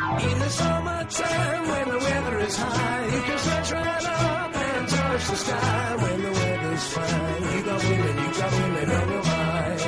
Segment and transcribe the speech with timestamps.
[0.00, 5.28] In the summertime when the weather is high, you can stretch right up and touch
[5.28, 5.96] the sky.
[6.02, 9.80] When the weather's fine, you got women, you got women on your mind.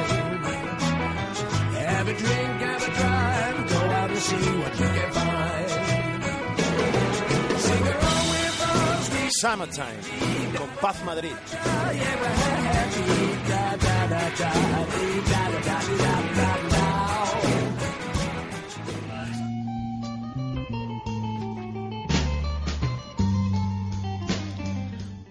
[1.87, 5.71] Have a drink, have a drive, go out and see what you can find.
[7.67, 10.01] Sing along with us, Summertime,
[10.57, 11.37] con Paz Madrid.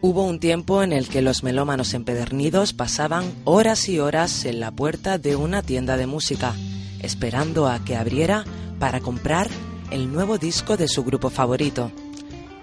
[0.04, 4.72] Hubo un tiempo en el que los melómanos empedernidos pasaban horas y horas en la
[4.72, 6.56] puerta de una tienda de música,
[7.02, 8.44] esperando a que abriera
[8.80, 9.48] para comprar
[9.92, 11.92] el nuevo disco de su grupo favorito.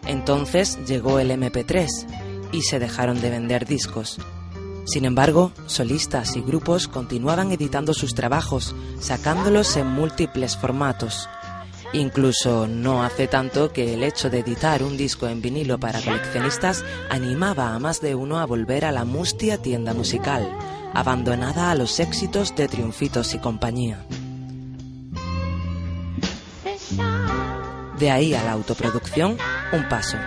[0.08, 1.86] Entonces llegó el MP3
[2.50, 4.18] y se dejaron de vender discos.
[4.84, 11.28] Sin embargo, solistas y grupos continuaban editando sus trabajos, sacándolos en múltiples formatos.
[11.92, 16.84] Incluso no hace tanto que el hecho de editar un disco en vinilo para coleccionistas
[17.08, 20.46] animaba a más de uno a volver a la mustia tienda musical,
[20.92, 24.04] abandonada a los éxitos de Triunfitos y compañía.
[27.98, 29.38] De ahí a la autoproducción,
[29.72, 30.18] un paso.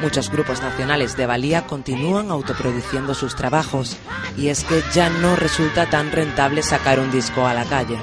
[0.00, 3.96] Muchos grupos nacionales de valía continúan autoproduciendo sus trabajos
[4.36, 7.98] y es que ya no resulta tan rentable sacar un disco a la calle.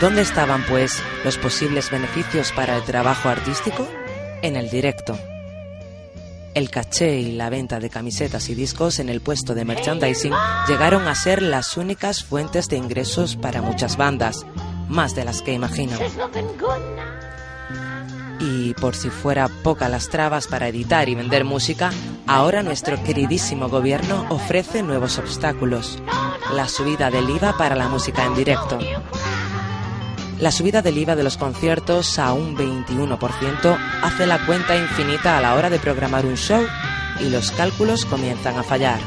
[0.00, 3.86] ¿Dónde estaban, pues, los posibles beneficios para el trabajo artístico?
[4.40, 5.18] En el directo.
[6.54, 10.32] El caché y la venta de camisetas y discos en el puesto de merchandising
[10.66, 14.46] llegaron a ser las únicas fuentes de ingresos para muchas bandas,
[14.88, 15.98] más de las que imaginan.
[18.40, 21.90] Y por si fuera poca las trabas para editar y vender música,
[22.26, 26.02] ahora nuestro queridísimo gobierno ofrece nuevos obstáculos.
[26.54, 28.78] La subida del IVA para la música en directo.
[30.40, 35.40] La subida del IVA de los conciertos a un 21% hace la cuenta infinita a
[35.42, 36.62] la hora de programar un show
[37.20, 38.98] y los cálculos comienzan a fallar.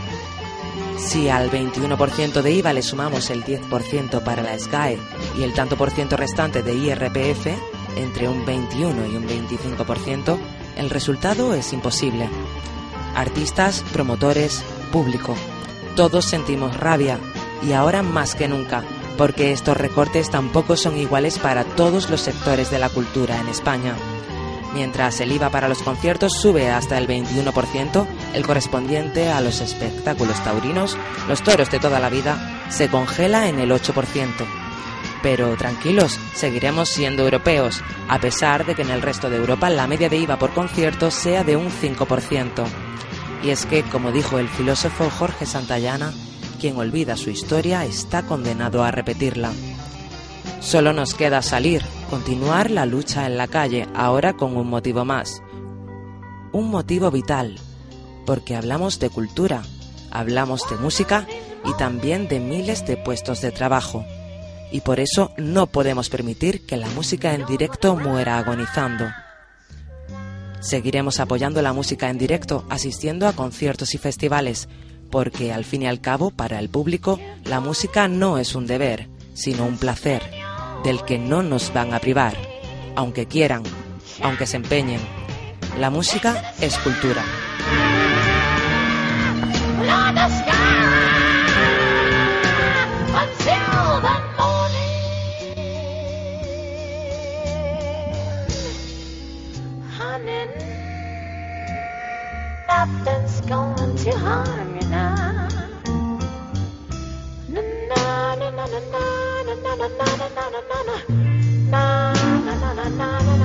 [1.00, 5.00] Si al 21% de IVA le sumamos el 10% para la SGAE
[5.35, 7.47] y el tanto por ciento restante de IRPF,
[7.96, 10.38] entre un 21 y un 25%,
[10.78, 12.29] el resultado es imposible.
[13.16, 15.35] Artistas, promotores, público,
[15.96, 17.18] todos sentimos rabia
[17.68, 18.84] y ahora más que nunca,
[19.18, 23.96] porque estos recortes tampoco son iguales para todos los sectores de la cultura en España.
[24.74, 30.44] Mientras el IVA para los conciertos sube hasta el 21%, el correspondiente a los espectáculos
[30.44, 30.97] taurinos,
[31.28, 34.28] los toros de toda la vida, se congela en el 8%.
[35.22, 39.88] Pero tranquilos, seguiremos siendo europeos, a pesar de que en el resto de Europa la
[39.88, 42.66] media de IVA por concierto sea de un 5%.
[43.44, 46.13] Y es que, como dijo el filósofo Jorge Santayana,
[46.63, 49.51] quien olvida su historia está condenado a repetirla.
[50.62, 55.44] Solo nos queda salir, continuar la lucha en la calle, ahora con un motivo más.
[56.53, 57.57] Un motivo vital,
[58.25, 59.63] porque hablamos de cultura,
[60.09, 61.28] hablamos de música
[61.66, 64.06] y también de miles de puestos de trabajo.
[64.72, 69.03] Y por eso no podemos permitir que la música en directo muera agonizando.
[70.62, 74.69] Seguiremos apoyando la música en directo, asistiendo a conciertos y festivales,
[75.13, 79.09] porque al fin y al cabo, para el público, la música no es un deber,
[79.35, 80.24] sino un placer,
[80.84, 82.35] del que no nos van a privar,
[82.96, 83.62] aunque quieran,
[84.23, 85.00] aunque se empeñen.
[85.78, 87.23] La música es cultura.
[103.48, 105.48] going to harm you now.
[107.50, 108.80] Na na na na na
[109.44, 111.72] na na na na na na na na na na
[112.80, 113.38] na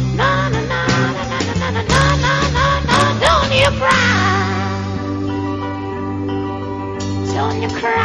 [7.35, 8.02] Don't you cry.